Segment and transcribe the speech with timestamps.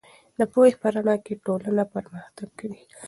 [0.39, 2.81] د پوهې په رڼا کې ټولنه پرمختګ کوي.